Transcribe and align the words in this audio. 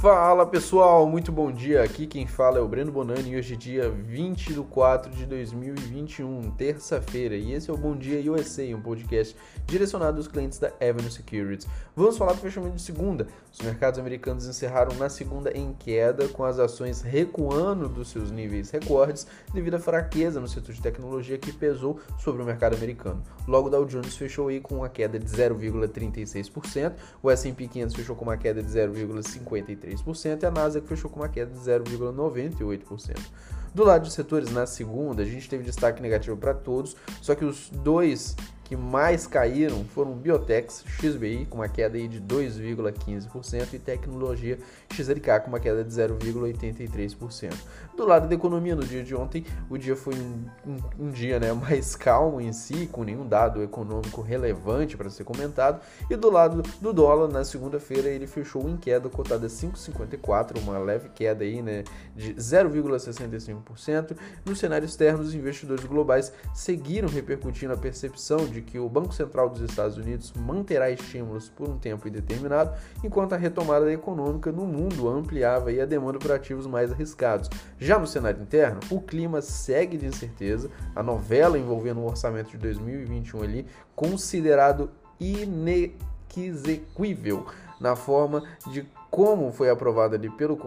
Fala 0.00 0.46
pessoal, 0.46 1.08
muito 1.08 1.32
bom 1.32 1.50
dia. 1.50 1.82
Aqui 1.82 2.06
quem 2.06 2.24
fala 2.24 2.58
é 2.58 2.60
o 2.60 2.68
Breno 2.68 2.92
Bonani 2.92 3.32
e 3.32 3.36
hoje 3.36 3.54
é 3.54 3.56
dia 3.56 3.90
20 3.90 4.54
de 4.54 4.60
4 4.60 5.10
de 5.10 5.26
2021, 5.26 6.52
terça-feira. 6.52 7.34
E 7.34 7.52
esse 7.52 7.68
é 7.68 7.72
o 7.72 7.76
Bom 7.76 7.96
Dia 7.96 8.30
USA, 8.30 8.62
um 8.76 8.80
podcast 8.80 9.34
direcionado 9.66 10.18
aos 10.18 10.28
clientes 10.28 10.60
da 10.60 10.68
Avenue 10.80 11.10
Securities. 11.10 11.66
Vamos 11.96 12.16
falar 12.16 12.34
do 12.34 12.38
fechamento 12.38 12.76
de 12.76 12.82
segunda. 12.82 13.26
Os 13.52 13.58
mercados 13.58 13.98
americanos 13.98 14.46
encerraram 14.46 14.94
na 14.94 15.08
segunda 15.08 15.50
em 15.50 15.72
queda, 15.72 16.28
com 16.28 16.44
as 16.44 16.60
ações 16.60 17.02
recuando 17.02 17.88
dos 17.88 18.10
seus 18.10 18.30
níveis 18.30 18.70
recordes 18.70 19.26
devido 19.52 19.74
à 19.74 19.80
fraqueza 19.80 20.38
no 20.38 20.46
setor 20.46 20.76
de 20.76 20.80
tecnologia 20.80 21.36
que 21.38 21.52
pesou 21.52 21.98
sobre 22.18 22.40
o 22.40 22.44
mercado 22.46 22.76
americano. 22.76 23.20
Logo, 23.48 23.68
Dow 23.68 23.84
Jones 23.84 24.16
fechou 24.16 24.46
aí 24.46 24.60
com 24.60 24.76
uma 24.76 24.88
queda 24.88 25.18
de 25.18 25.26
0,36%, 25.26 26.92
o 27.20 27.28
S&P 27.32 27.66
500 27.66 27.96
fechou 27.96 28.14
com 28.14 28.24
uma 28.24 28.36
queda 28.36 28.62
de 28.62 28.68
0,53%, 28.70 29.87
3% 29.88 30.42
e 30.42 30.46
a 30.46 30.50
Nasdaq 30.50 30.86
fechou 30.86 31.10
com 31.10 31.20
uma 31.20 31.28
queda 31.28 31.52
de 31.52 31.58
0,98%. 31.58 33.16
Do 33.74 33.84
lado 33.84 34.04
de 34.04 34.12
setores, 34.12 34.50
na 34.50 34.66
segunda, 34.66 35.22
a 35.22 35.26
gente 35.26 35.48
teve 35.48 35.62
destaque 35.62 36.02
negativo 36.02 36.36
para 36.36 36.54
todos, 36.54 36.96
só 37.20 37.34
que 37.34 37.44
os 37.44 37.70
dois 37.70 38.34
que 38.68 38.76
mais 38.76 39.26
caíram 39.26 39.82
foram 39.94 40.12
Biotex 40.12 40.84
XBI, 40.86 41.46
com 41.48 41.56
uma 41.56 41.68
queda 41.68 41.98
de 42.06 42.20
2,15%, 42.20 43.72
e 43.72 43.78
Tecnologia 43.78 44.58
XLK, 44.92 45.40
com 45.42 45.48
uma 45.48 45.58
queda 45.58 45.82
de 45.82 45.90
0,83%. 45.90 47.54
Do 47.96 48.06
lado 48.06 48.28
da 48.28 48.34
economia, 48.34 48.76
no 48.76 48.84
dia 48.84 49.02
de 49.02 49.14
ontem, 49.14 49.44
o 49.70 49.78
dia 49.78 49.96
foi 49.96 50.14
um, 50.14 50.44
um, 50.66 51.06
um 51.06 51.10
dia 51.10 51.40
né, 51.40 51.50
mais 51.54 51.96
calmo 51.96 52.42
em 52.42 52.52
si, 52.52 52.86
com 52.92 53.02
nenhum 53.02 53.26
dado 53.26 53.62
econômico 53.62 54.20
relevante 54.20 54.98
para 54.98 55.08
ser 55.08 55.24
comentado. 55.24 55.80
E 56.10 56.14
do 56.14 56.30
lado 56.30 56.62
do 56.78 56.92
dólar, 56.92 57.28
na 57.28 57.44
segunda-feira, 57.44 58.08
ele 58.10 58.26
fechou 58.26 58.68
em 58.68 58.76
queda, 58.76 59.08
cotada 59.08 59.46
a 59.46 59.48
5,54, 59.48 60.58
uma 60.60 60.78
leve 60.78 61.08
queda 61.08 61.42
aí, 61.42 61.62
né, 61.62 61.84
de 62.14 62.34
0,65%. 62.34 64.14
No 64.44 64.54
cenário 64.54 64.84
externo, 64.84 65.22
os 65.22 65.34
investidores 65.34 65.86
globais 65.86 66.30
seguiram 66.52 67.08
repercutindo 67.08 67.72
a 67.72 67.76
percepção 67.76 68.46
de 68.46 68.57
de 68.58 68.62
que 68.62 68.78
o 68.78 68.88
Banco 68.88 69.14
Central 69.14 69.48
dos 69.48 69.62
Estados 69.62 69.96
Unidos 69.96 70.32
manterá 70.36 70.90
estímulos 70.90 71.48
por 71.48 71.68
um 71.68 71.78
tempo 71.78 72.08
indeterminado, 72.08 72.72
enquanto 73.02 73.34
a 73.34 73.36
retomada 73.36 73.92
econômica 73.92 74.50
no 74.50 74.66
mundo 74.66 75.08
ampliava 75.08 75.70
a 75.70 75.84
demanda 75.84 76.18
por 76.18 76.32
ativos 76.32 76.66
mais 76.66 76.90
arriscados. 76.92 77.48
Já 77.78 77.98
no 77.98 78.06
cenário 78.06 78.42
interno, 78.42 78.80
o 78.90 79.00
clima 79.00 79.40
segue 79.40 79.96
de 79.96 80.06
incerteza, 80.06 80.70
a 80.94 81.02
novela 81.02 81.58
envolvendo 81.58 82.00
o 82.00 82.06
orçamento 82.06 82.50
de 82.50 82.58
2021 82.58 83.42
ali, 83.42 83.66
considerado 83.94 84.90
inexequível 85.20 87.46
na 87.80 87.96
forma 87.96 88.42
de 88.72 88.86
como 89.10 89.50
foi 89.52 89.70
aprovado 89.70 90.14
ali 90.14 90.28
pelo, 90.28 90.58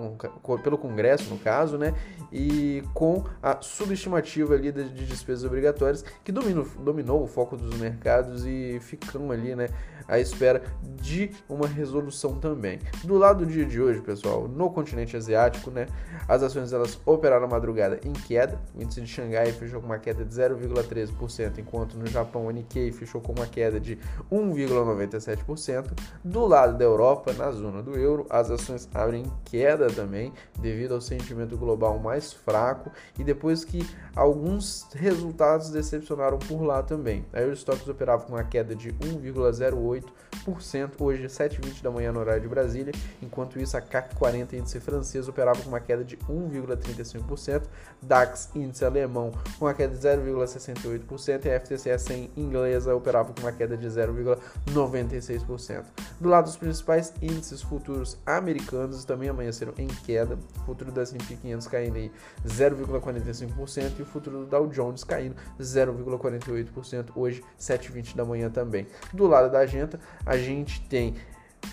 pelo 0.64 0.78
Congresso, 0.78 1.30
no 1.30 1.38
caso, 1.38 1.78
né? 1.78 1.94
E 2.32 2.84
com 2.94 3.24
a 3.42 3.62
subestimativa 3.62 4.56
ali 4.56 4.72
de, 4.72 4.90
de 4.90 5.06
despesas 5.06 5.44
obrigatórias 5.44 6.04
que 6.24 6.32
dominou, 6.32 6.66
dominou 6.80 7.24
o 7.24 7.28
foco 7.28 7.56
dos 7.56 7.78
mercados 7.78 8.46
e 8.46 8.80
ficamos 8.82 9.32
ali, 9.32 9.56
né? 9.56 9.70
À 10.08 10.20
espera 10.20 10.64
de 10.84 11.32
uma 11.48 11.68
resolução 11.68 12.40
também. 12.40 12.80
Do 13.04 13.18
lado 13.18 13.46
do 13.46 13.52
dia 13.52 13.66
de 13.66 13.80
hoje, 13.80 14.02
pessoal, 14.02 14.48
no 14.48 14.72
continente 14.72 15.16
asiático, 15.16 15.70
né? 15.70 15.86
As 16.28 16.42
ações 16.42 16.74
elas 16.74 17.00
operaram 17.06 17.46
a 17.46 17.50
madrugada 17.50 18.00
em 18.04 18.12
queda. 18.12 18.60
O 18.76 18.82
índice 18.82 19.02
de 19.02 19.08
Xangai 19.08 19.52
fechou 19.52 19.80
com 19.80 19.86
uma 19.86 20.00
queda 20.00 20.26
de 20.26 20.34
0,13%, 20.34 21.60
enquanto 21.60 21.96
no 21.96 22.08
Japão 22.08 22.48
o 22.48 22.52
Nikkei 22.52 22.92
fechou 22.92 23.22
com 23.22 23.34
uma 23.34 23.46
queda 23.46 23.80
de 23.80 24.00
1,97%. 24.32 25.92
Do 26.24 26.46
lado 26.48 26.78
da 26.78 26.84
Europa, 26.84 27.01
na 27.36 27.52
zona 27.52 27.82
do 27.82 27.98
euro, 27.98 28.28
as 28.30 28.52
ações 28.52 28.88
abrem 28.94 29.24
queda 29.46 29.88
também, 29.88 30.32
devido 30.60 30.94
ao 30.94 31.02
sentimento 31.02 31.58
global 31.58 31.98
mais 31.98 32.32
fraco 32.32 32.92
e 33.18 33.24
depois 33.24 33.66
que 33.66 33.84
alguns 34.16 34.88
resultados 34.94 35.72
decepcionaram 35.72 36.38
por 36.38 36.62
lá 36.62 36.84
também. 36.84 37.26
Aí 37.34 37.50
os 37.50 37.58
estoques 37.60 37.88
operavam 37.88 38.28
com 38.28 38.34
uma 38.34 38.44
queda 38.44 38.76
de 38.76 38.94
1,08%, 38.94 40.92
hoje 41.00 41.26
7h20 41.26 41.82
da 41.82 41.90
manhã 41.90 42.12
no 42.12 42.20
horário 42.20 42.44
de 42.44 42.48
Brasília, 42.48 42.94
enquanto 43.22 43.60
isso 43.60 43.76
a 43.76 43.82
CAC 43.82 44.16
40 44.16 44.56
índice 44.56 44.80
francês 44.80 45.28
operava 45.28 45.62
com 45.62 45.70
uma 45.70 45.80
queda 45.80 46.04
de 46.04 46.18
1,35%, 46.18 47.64
DAX 48.02 48.50
índice 48.56 48.86
alemão 48.86 49.32
com 49.58 49.66
uma 49.66 49.74
queda 49.74 49.96
de 49.96 50.02
0,68% 50.02 51.46
e 51.46 51.50
a 51.50 51.60
FTSE 51.60 51.98
100 51.98 52.32
inglesa 52.38 52.96
operava 52.96 53.34
com 53.34 53.42
uma 53.42 53.52
queda 53.52 53.76
de 53.76 53.88
0,96%. 53.88 55.84
Do 56.20 56.30
lado 56.30 56.46
dos 56.46 56.58
principais 56.58 56.91
índices 57.22 57.62
futuros 57.62 58.18
americanos 58.26 59.06
também 59.06 59.30
amanheceram 59.30 59.74
em 59.78 59.88
queda, 59.88 60.38
o 60.62 60.66
futuro 60.66 60.92
do 60.92 61.00
S&P 61.02 61.36
500 61.36 61.68
caindo 61.68 61.98
em 61.98 62.12
0,45% 62.46 64.00
e 64.00 64.02
o 64.02 64.06
futuro 64.06 64.40
do 64.40 64.46
Dow 64.46 64.68
Jones 64.68 65.04
caindo 65.04 65.36
0,48% 65.60 67.12
hoje 67.16 67.44
7h20 67.60 68.16
da 68.16 68.26
manhã 68.26 68.50
também. 68.50 68.88
Do 69.14 69.28
lado 69.28 69.52
da 69.52 69.60
agenda, 69.60 70.00
a 70.26 70.38
gente 70.38 70.82
tem 70.88 71.16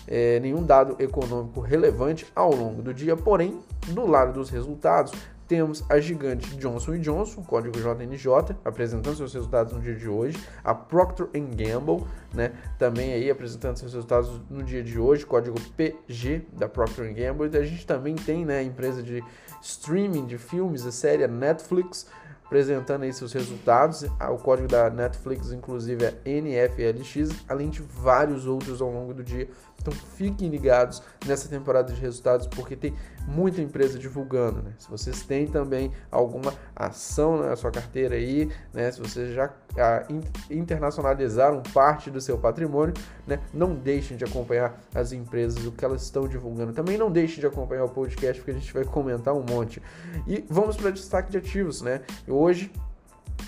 é, 0.07 0.39
nenhum 0.39 0.63
dado 0.63 0.95
econômico 1.01 1.59
relevante 1.59 2.25
ao 2.35 2.53
longo 2.53 2.81
do 2.81 2.93
dia, 2.93 3.15
porém, 3.15 3.59
do 3.89 4.05
lado 4.05 4.33
dos 4.33 4.49
resultados, 4.49 5.11
temos 5.49 5.83
a 5.89 5.99
gigante 5.99 6.55
Johnson 6.57 6.99
Johnson, 6.99 7.41
código 7.41 7.75
JNJ, 7.75 8.55
apresentando 8.63 9.17
seus 9.17 9.33
resultados 9.33 9.73
no 9.73 9.81
dia 9.81 9.95
de 9.95 10.07
hoje, 10.07 10.37
a 10.63 10.75
Procter 10.75 11.27
Gamble, 11.33 12.05
né, 12.31 12.53
também 12.77 13.13
aí 13.13 13.31
apresentando 13.31 13.75
seus 13.75 13.91
resultados 13.91 14.39
no 14.47 14.63
dia 14.63 14.83
de 14.83 14.99
hoje, 14.99 15.25
código 15.25 15.59
PG 15.75 16.45
da 16.53 16.69
Procter 16.69 17.11
Gamble, 17.15 17.49
e 17.51 17.57
a 17.57 17.65
gente 17.65 17.85
também 17.87 18.13
tem, 18.15 18.45
né, 18.45 18.59
a 18.59 18.63
empresa 18.63 19.01
de 19.01 19.23
streaming 19.59 20.27
de 20.27 20.37
filmes, 20.37 20.85
a 20.85 20.91
série 20.91 21.27
Netflix, 21.27 22.05
apresentando 22.45 23.03
aí 23.03 23.13
seus 23.13 23.31
resultados. 23.31 24.03
O 24.03 24.37
código 24.37 24.67
da 24.67 24.89
Netflix, 24.89 25.51
inclusive, 25.51 26.03
é 26.03 26.15
NFLX, 26.25 27.45
além 27.47 27.69
de 27.69 27.81
vários 27.81 28.47
outros 28.47 28.81
ao 28.81 28.91
longo 28.91 29.13
do 29.13 29.23
dia. 29.23 29.47
Então 29.79 29.93
fiquem 29.93 30.49
ligados 30.49 31.01
nessa 31.27 31.47
temporada 31.47 31.93
de 31.93 32.01
resultados, 32.01 32.47
porque 32.47 32.75
tem 32.75 32.95
muita 33.27 33.61
empresa 33.61 33.97
divulgando. 33.97 34.61
Né? 34.61 34.71
Se 34.77 34.89
vocês 34.89 35.23
têm 35.23 35.47
também 35.47 35.91
alguma 36.11 36.53
ação 36.75 37.37
na 37.37 37.55
sua 37.55 37.71
carteira 37.71 38.15
aí, 38.15 38.51
né? 38.73 38.91
se 38.91 38.99
vocês 38.99 39.33
já 39.33 39.53
ah, 39.77 40.05
internacionalizaram 40.49 41.61
parte 41.73 42.09
do 42.09 42.19
seu 42.19 42.37
patrimônio, 42.37 42.93
né? 43.27 43.39
não 43.53 43.75
deixem 43.75 44.17
de 44.17 44.25
acompanhar 44.25 44.79
as 44.93 45.11
empresas, 45.11 45.65
o 45.65 45.71
que 45.71 45.83
elas 45.83 46.03
estão 46.03 46.27
divulgando. 46.27 46.73
Também 46.73 46.97
não 46.97 47.11
deixem 47.11 47.39
de 47.39 47.47
acompanhar 47.47 47.85
o 47.85 47.89
podcast, 47.89 48.41
porque 48.41 48.51
a 48.51 48.59
gente 48.59 48.73
vai 48.73 48.83
comentar 48.83 49.33
um 49.33 49.43
monte. 49.43 49.81
E 50.27 50.45
vamos 50.49 50.77
para 50.77 50.91
destaque 50.91 51.31
de 51.31 51.37
ativos. 51.37 51.81
Né? 51.81 52.01
Hoje 52.27 52.71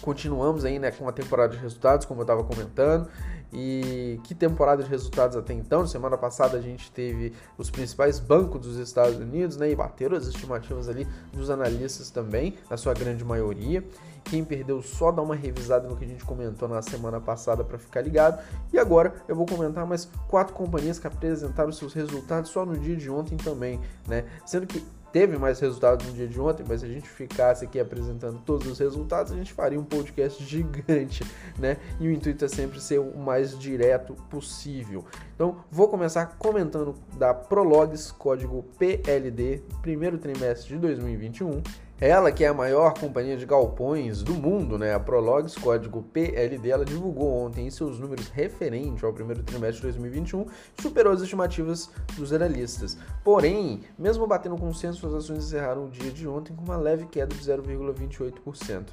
continuamos 0.01 0.63
aí 0.63 0.79
né, 0.79 0.91
com 0.91 1.07
a 1.07 1.11
temporada 1.11 1.55
de 1.55 1.61
resultados, 1.61 2.05
como 2.05 2.21
eu 2.21 2.23
estava 2.23 2.43
comentando. 2.43 3.09
E 3.53 4.19
que 4.23 4.33
temporada 4.33 4.83
de 4.83 4.89
resultados 4.89 5.35
até 5.35 5.53
então? 5.53 5.85
Semana 5.85 6.17
passada 6.17 6.57
a 6.57 6.61
gente 6.61 6.89
teve 6.91 7.33
os 7.57 7.69
principais 7.69 8.19
bancos 8.19 8.61
dos 8.61 8.77
Estados 8.77 9.17
Unidos, 9.17 9.57
né? 9.57 9.69
E 9.69 9.75
bateram 9.75 10.15
as 10.15 10.27
estimativas 10.27 10.87
ali 10.87 11.05
dos 11.33 11.49
analistas 11.49 12.09
também, 12.09 12.55
na 12.69 12.77
sua 12.77 12.93
grande 12.93 13.25
maioria. 13.25 13.83
Quem 14.23 14.43
perdeu, 14.43 14.81
só 14.81 15.11
dá 15.11 15.21
uma 15.21 15.35
revisada 15.35 15.87
no 15.87 15.97
que 15.97 16.05
a 16.05 16.07
gente 16.07 16.23
comentou 16.23 16.67
na 16.67 16.81
semana 16.81 17.19
passada 17.19 17.63
para 17.63 17.77
ficar 17.77 18.01
ligado. 18.01 18.41
E 18.71 18.79
agora 18.79 19.13
eu 19.27 19.35
vou 19.35 19.45
comentar 19.45 19.85
mais 19.85 20.07
quatro 20.29 20.53
companhias 20.53 20.99
que 20.99 21.07
apresentaram 21.07 21.71
seus 21.71 21.93
resultados 21.93 22.51
só 22.51 22.65
no 22.65 22.77
dia 22.77 22.95
de 22.95 23.09
ontem 23.09 23.35
também, 23.35 23.81
né? 24.07 24.25
Sendo 24.45 24.65
que 24.65 24.81
teve 25.11 25.37
mais 25.37 25.59
resultados 25.59 26.05
no 26.07 26.13
dia 26.13 26.27
de 26.27 26.39
ontem, 26.39 26.65
mas 26.67 26.81
se 26.81 26.85
a 26.85 26.89
gente 26.89 27.07
ficasse 27.07 27.65
aqui 27.65 27.79
apresentando 27.79 28.39
todos 28.45 28.67
os 28.67 28.79
resultados, 28.79 29.31
a 29.31 29.35
gente 29.35 29.53
faria 29.53 29.79
um 29.79 29.83
podcast 29.83 30.43
gigante, 30.45 31.23
né? 31.57 31.77
E 31.99 32.07
o 32.07 32.11
intuito 32.11 32.45
é 32.45 32.47
sempre 32.47 32.79
ser 32.79 32.99
o 32.99 33.17
mais 33.17 33.57
direto 33.57 34.13
possível. 34.29 35.05
Então, 35.35 35.57
vou 35.71 35.87
começar 35.87 36.37
comentando 36.37 36.95
da 37.17 37.33
Prologs, 37.33 38.11
código 38.11 38.63
PLD, 38.77 39.61
primeiro 39.81 40.17
trimestre 40.17 40.75
de 40.75 40.79
2021 40.79 41.61
ela, 42.01 42.31
que 42.31 42.43
é 42.43 42.47
a 42.47 42.53
maior 42.53 42.95
companhia 42.95 43.37
de 43.37 43.45
galpões 43.45 44.23
do 44.23 44.33
mundo, 44.33 44.75
né, 44.75 44.91
a 44.91 44.99
Prologs, 44.99 45.53
código 45.53 46.01
PLD, 46.01 46.71
ela 46.71 46.83
divulgou 46.83 47.31
ontem 47.31 47.69
seus 47.69 47.99
números 47.99 48.27
referentes 48.29 49.03
ao 49.03 49.13
primeiro 49.13 49.43
trimestre 49.43 49.81
de 49.81 49.83
2021 49.83 50.47
superou 50.79 51.13
as 51.13 51.21
estimativas 51.21 51.91
dos 52.15 52.33
analistas. 52.33 52.97
Porém, 53.23 53.81
mesmo 53.99 54.25
batendo 54.25 54.57
consenso, 54.57 55.05
as 55.05 55.13
ações 55.13 55.45
encerraram 55.45 55.85
o 55.85 55.91
dia 55.91 56.09
de 56.09 56.27
ontem 56.27 56.55
com 56.55 56.63
uma 56.63 56.75
leve 56.75 57.05
queda 57.05 57.35
de 57.35 57.43
0,28%. 57.43 58.87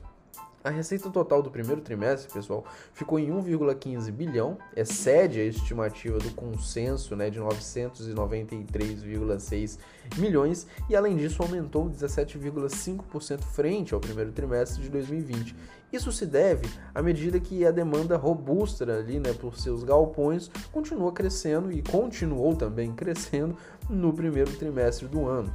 A 0.68 0.70
receita 0.70 1.08
total 1.08 1.42
do 1.42 1.50
primeiro 1.50 1.80
trimestre, 1.80 2.30
pessoal, 2.30 2.62
ficou 2.92 3.18
em 3.18 3.30
1,15 3.30 4.12
bilhão, 4.12 4.58
excede 4.76 5.40
a 5.40 5.44
estimativa 5.44 6.18
do 6.18 6.30
consenso 6.32 7.16
né, 7.16 7.30
de 7.30 7.40
993,6 7.40 9.78
milhões 10.18 10.66
e, 10.86 10.94
além 10.94 11.16
disso, 11.16 11.42
aumentou 11.42 11.88
17,5% 11.88 13.40
frente 13.44 13.94
ao 13.94 14.00
primeiro 14.00 14.30
trimestre 14.30 14.82
de 14.82 14.90
2020. 14.90 15.56
Isso 15.90 16.12
se 16.12 16.26
deve 16.26 16.68
à 16.94 17.00
medida 17.00 17.40
que 17.40 17.64
a 17.64 17.70
demanda 17.70 18.18
robusta 18.18 18.84
ali, 18.94 19.18
né, 19.18 19.32
por 19.32 19.56
seus 19.56 19.82
galpões 19.82 20.50
continua 20.70 21.12
crescendo 21.12 21.72
e 21.72 21.80
continuou 21.80 22.54
também 22.54 22.92
crescendo 22.96 23.56
no 23.88 24.12
primeiro 24.12 24.52
trimestre 24.52 25.08
do 25.08 25.26
ano. 25.26 25.50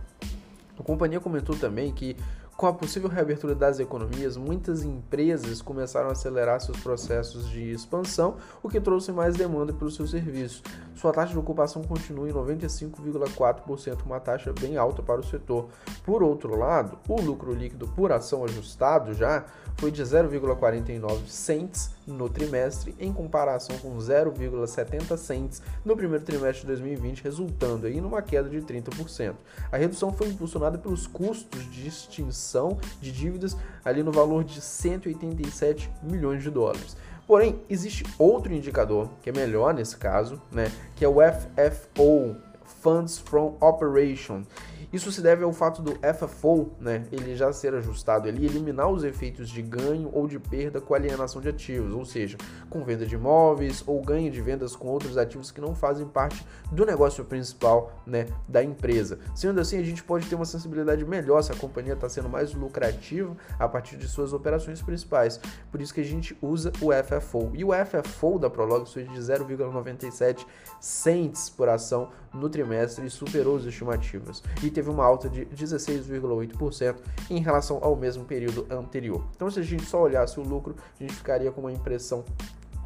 A 0.80 0.82
companhia 0.82 1.20
comentou 1.20 1.56
também 1.56 1.94
que 1.94 2.18
com 2.56 2.68
a 2.68 2.74
possível 2.74 3.10
reabertura 3.10 3.56
das 3.56 3.80
economias, 3.80 4.38
muitas 4.38 4.84
empresas 4.84 5.62
começaram 5.62 6.10
a 6.10 6.12
acelerar 6.12 6.62
seus 6.62 6.80
processos 6.80 7.50
de 7.50 7.72
expansão, 7.72 8.36
o 8.62 8.70
que 8.70 8.80
trouxe 8.80 9.12
mais 9.12 9.36
demanda 9.36 9.74
pelos 9.74 9.96
seus 9.96 10.12
serviços. 10.12 10.62
Sua 10.96 11.12
taxa 11.12 11.34
de 11.34 11.40
ocupação 11.40 11.84
continua 11.84 12.30
em 12.30 12.34
95,4%, 12.34 14.06
uma 14.06 14.20
taxa 14.20 14.54
bem 14.54 14.78
alta 14.78 15.02
para 15.02 15.20
o 15.20 15.24
setor. 15.24 15.68
Por 16.06 16.22
outro 16.22 16.56
lado, 16.56 16.98
o 17.10 17.20
lucro 17.20 17.54
líquido 17.54 17.88
por 17.88 18.12
ação 18.12 18.44
ajustado 18.46 19.14
já 19.14 19.44
foi 19.78 19.92
de 19.92 20.04
0,49 20.04 21.28
cents 21.28 21.92
no 22.06 22.30
trimestre, 22.30 22.96
em 23.00 23.12
comparação 23.12 23.78
com 23.78 23.98
0,70 23.98 25.18
cents 25.18 25.62
no 25.84 25.96
primeiro 25.96 26.24
trimestre 26.24 26.62
de 26.62 26.68
2020, 26.68 27.24
resultando 27.24 27.88
aí 27.88 28.00
numa 28.02 28.22
queda 28.22 28.50
de 28.50 28.62
30%. 28.62 29.36
A 29.72 29.78
redução 29.78 30.12
foi 30.12 30.28
impulsionada 30.28 30.78
pelos 30.78 31.08
custos 31.08 31.70
de 31.72 31.88
extinção 31.88 32.78
de 33.02 33.12
dívidas 33.12 33.56
ali 33.84 34.04
no 34.04 34.12
valor 34.12 34.44
de 34.44 34.60
187 34.62 35.90
milhões 36.02 36.44
de 36.44 36.50
dólares. 36.50 36.96
Porém, 37.26 37.62
existe 37.70 38.04
outro 38.20 38.54
indicador 38.54 39.10
que 39.22 39.30
é 39.30 39.34
melhor 39.34 39.74
nesse 39.74 39.96
caso, 39.96 40.42
né, 40.52 40.72
que 40.96 41.06
é 41.06 41.08
o 41.08 41.16
FFO, 41.16 42.36
Funds 42.82 43.18
from 43.18 43.56
Operation. 43.62 44.44
Isso 44.94 45.12
se 45.12 45.24
deve 45.24 45.44
ao 45.44 45.52
fato 45.52 45.82
do 45.82 45.94
FFO, 45.94 46.70
né, 46.80 47.04
ele 47.12 47.36
já 47.36 47.52
ser 47.52 47.74
ajustado 47.74 48.30
ali, 48.30 48.46
eliminar 48.46 48.88
os 48.92 49.04
efeitos 49.04 49.50
de 49.50 49.60
ganho 49.60 50.12
ou 50.14 50.28
de 50.28 50.38
perda 50.38 50.80
com 50.80 50.94
alienação 50.94 51.42
de 51.42 51.50
ativos, 51.50 51.92
ou 51.96 52.06
seja, 52.06 52.38
com 52.70 52.84
venda 52.84 53.04
de 53.04 53.16
imóveis 53.16 53.84
ou 53.88 54.00
ganho 54.04 54.30
de 54.30 54.40
vendas 54.40 54.76
com 54.76 54.88
outros 54.90 55.18
ativos 55.18 55.50
que 55.50 55.60
não 55.60 55.74
fazem 55.74 56.06
parte 56.06 56.46
do 56.72 56.86
negócio 56.86 57.26
principal, 57.26 58.04
né, 58.06 58.28
da 58.48 58.64
empresa. 58.64 59.18
Sendo 59.34 59.60
assim, 59.60 59.80
a 59.80 59.84
gente 59.84 60.04
pode 60.04 60.28
ter 60.28 60.36
uma 60.36 60.46
sensibilidade 60.46 61.04
melhor 61.04 61.42
se 61.42 61.52
a 61.52 61.56
companhia 61.56 61.94
está 61.94 62.08
sendo 62.08 62.30
mais 62.30 62.54
lucrativa 62.54 63.36
a 63.58 63.68
partir 63.68 63.98
de 63.98 64.08
suas 64.08 64.32
operações 64.32 64.80
principais. 64.80 65.40
Por 65.72 65.82
isso 65.82 65.92
que 65.92 66.02
a 66.02 66.06
gente 66.06 66.38
usa 66.40 66.72
o 66.80 66.92
FFO. 66.94 67.52
E 67.56 67.66
o 67.66 67.70
FFO 67.74 68.38
da 68.38 68.48
Prologis 68.48 68.94
foi 68.94 69.06
de 69.06 69.20
0,97 69.20 70.46
cents 70.80 71.50
por 71.50 71.68
ação 71.68 72.10
no 72.34 72.50
trimestre 72.50 73.10
superou 73.10 73.58
as 73.58 73.66
estimativas. 73.66 74.42
E 74.62 74.70
teve 74.70 74.90
uma 74.90 75.04
alta 75.04 75.30
de 75.30 75.46
16,8% 75.46 76.96
em 77.30 77.42
relação 77.42 77.80
ao 77.82 77.96
mesmo 77.96 78.26
período 78.26 78.66
anterior. 78.70 79.24
Então, 79.36 79.50
se 79.50 79.60
a 79.60 79.64
gente 79.64 79.86
só 79.86 80.02
olhasse 80.02 80.40
o 80.40 80.44
lucro, 80.44 80.76
a 81.00 81.04
gente 81.04 81.14
ficaria 81.14 81.52
com 81.52 81.62
uma 81.62 81.72
impressão 81.72 82.24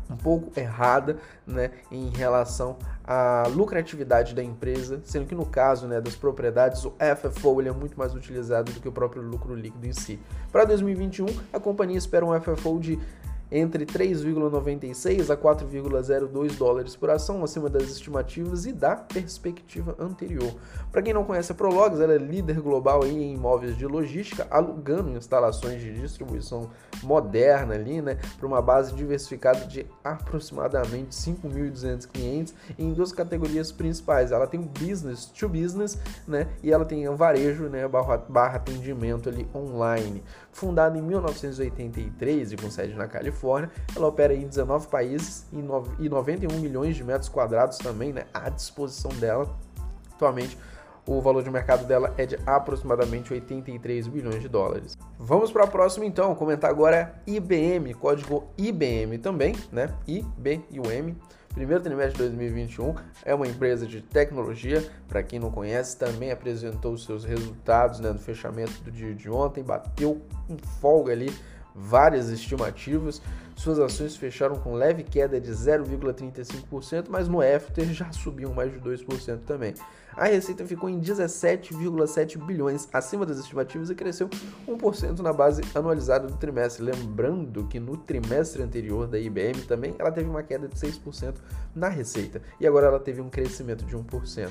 um 0.10 0.16
pouco 0.16 0.58
errada 0.58 1.18
né, 1.46 1.72
em 1.92 2.10
relação 2.10 2.78
à 3.04 3.44
lucratividade 3.48 4.34
da 4.34 4.44
empresa, 4.44 5.02
sendo 5.04 5.26
que 5.26 5.36
no 5.36 5.46
caso 5.46 5.88
né, 5.88 6.00
das 6.00 6.16
propriedades, 6.16 6.84
o 6.86 6.94
FFO 7.16 7.62
ele 7.62 7.70
é 7.70 7.74
muito 7.74 7.98
mais 7.98 8.14
utilizado 8.14 8.72
do 8.72 8.80
que 8.80 8.88
o 8.88 8.92
próprio 8.92 9.22
lucro 9.22 9.54
líquido 9.54 9.86
em 9.86 9.94
si. 9.94 10.20
Para 10.52 10.66
2021, 10.66 11.26
a 11.52 11.60
companhia 11.60 11.98
espera 11.98 12.26
um 12.26 12.40
FFO 12.40 12.80
de 12.80 13.00
entre 13.52 13.86
3,96 13.86 15.30
a 15.30 15.38
4,02 15.38 16.58
dólares 16.58 16.96
por 16.96 17.10
ação, 17.10 17.44
acima 17.44 17.70
das 17.70 17.84
estimativas 17.84 18.66
e 18.66 18.74
da 18.74 18.96
perspectiva 18.96 19.96
anterior. 20.00 20.54
Para 20.92 21.02
quem 21.02 21.14
não 21.14 21.24
conhece 21.24 21.52
a 21.52 21.56
Prologs, 21.56 22.00
ela 22.00 22.14
é 22.14 22.18
líder 22.18 22.60
global 22.62 23.06
em 23.06 23.34
imóveis 23.34 23.78
de 23.78 23.86
logística, 23.86 24.48
alugando 24.50 25.12
instalações 25.12 25.82
de 25.82 25.94
distribuição 25.94 26.70
moderna 27.04 27.76
ali, 27.76 28.02
né, 28.02 28.18
para 28.38 28.48
uma 28.48 28.62
base 28.62 28.94
diversificada 28.94 29.66
de 29.66 29.86
aproximadamente 30.04 31.16
5.200 31.16 32.08
clientes 32.08 32.54
em 32.78 32.94
duas 32.94 33.12
categorias 33.12 33.72
principais. 33.72 34.32
Ela 34.32 34.48
tem 34.48 34.60
o 34.60 34.64
business 34.64 35.26
to 35.26 35.48
business, 35.48 35.98
né, 36.28 36.48
e 36.62 36.72
ela 36.72 36.86
tem 36.86 37.08
o 37.08 37.16
varejo, 37.16 37.70
né, 37.70 37.88
barra, 37.88 38.18
barra 38.18 38.58
atendimento 38.58 39.30
ali 39.30 39.48
online. 39.56 40.24
Fundada 40.52 40.98
em 40.98 41.02
1983 41.02 42.52
e 42.52 42.58
com 42.58 42.70
sede 42.70 42.96
na 42.96 43.08
Califórnia, 43.08 43.37
ela 43.96 44.08
opera 44.08 44.34
em 44.34 44.48
19 44.48 44.88
países 44.88 45.46
e 46.00 46.10
91 46.10 46.60
milhões 46.60 46.96
de 46.96 47.04
metros 47.04 47.30
quadrados 47.30 47.78
também, 47.78 48.14
né, 48.14 48.26
à 48.34 48.50
disposição 48.50 49.12
dela. 49.20 49.48
Atualmente, 50.14 50.58
o 51.08 51.22
valor 51.22 51.42
de 51.42 51.50
mercado 51.50 51.86
dela 51.86 52.14
é 52.18 52.26
de 52.26 52.38
aproximadamente 52.46 53.32
83 53.32 54.08
bilhões 54.08 54.42
de 54.42 54.50
dólares. 54.50 54.98
Vamos 55.18 55.52
para 55.52 55.64
a 55.64 55.68
próxima 55.68 56.06
então, 56.06 56.36
comentar 56.36 56.70
agora 56.70 57.16
IBM, 57.26 57.94
código 57.94 58.50
IBM 58.58 59.18
também, 59.20 59.56
né? 59.72 59.90
IBUM. 60.06 61.16
Primeiro 61.54 61.82
trimestre 61.82 62.14
de 62.18 62.30
2021 62.30 62.94
é 63.26 63.34
uma 63.34 63.48
empresa 63.48 63.88
de 63.88 64.00
tecnologia, 64.00 64.86
para 65.08 65.24
quem 65.24 65.40
não 65.40 65.50
conhece, 65.50 65.98
também 65.98 66.30
apresentou 66.30 66.96
seus 66.98 67.24
resultados 67.24 68.00
né, 68.00 68.12
no 68.12 68.20
fechamento 68.20 68.74
do 68.84 68.92
dia 68.92 69.16
de 69.16 69.28
ontem, 69.28 69.64
bateu 69.64 70.22
com 70.48 70.56
folga 70.80 71.14
ali 71.14 71.34
várias 71.78 72.30
estimativas. 72.30 73.22
Suas 73.56 73.80
ações 73.80 74.16
fecharam 74.16 74.56
com 74.58 74.74
leve 74.74 75.04
queda 75.04 75.42
de 75.42 75.52
0,35%, 75.52 77.06
mas 77.10 77.28
no 77.28 77.42
after 77.42 77.86
já 77.92 78.10
subiu 78.14 78.54
mais 78.54 78.72
de 78.72 78.80
2% 78.80 79.40
também. 79.46 79.74
A 80.18 80.26
receita 80.26 80.66
ficou 80.66 80.90
em 80.90 81.00
17,7 81.00 82.44
bilhões, 82.44 82.88
acima 82.92 83.24
das 83.24 83.38
estimativas 83.38 83.92
e 83.92 83.96
cresceu 83.96 84.28
1% 84.68 85.20
na 85.20 85.32
base 85.32 85.62
anualizada 85.76 86.28
do 86.28 86.36
trimestre. 86.38 86.84
Lembrando 86.84 87.68
que 87.68 87.80
no 87.80 87.96
trimestre 87.98 88.64
anterior 88.64 89.08
da 89.08 89.20
IBM 89.20 89.62
também 89.68 89.94
ela 90.00 90.12
teve 90.12 90.28
uma 90.28 90.42
queda 90.42 90.68
de 90.68 90.76
6% 90.76 91.36
na 91.76 91.88
receita 91.88 92.42
e 92.60 92.66
agora 92.66 92.88
ela 92.88 93.00
teve 93.00 93.22
um 93.22 93.30
crescimento 93.30 93.86
de 93.86 93.96
1%. 93.96 94.50